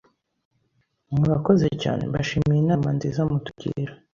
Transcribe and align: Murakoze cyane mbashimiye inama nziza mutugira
Murakoze 1.15 1.67
cyane 1.81 2.01
mbashimiye 2.09 2.59
inama 2.61 2.87
nziza 2.95 3.19
mutugira 3.29 3.93